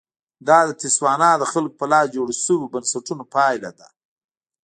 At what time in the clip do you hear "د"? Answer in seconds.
0.67-0.71, 1.37-1.43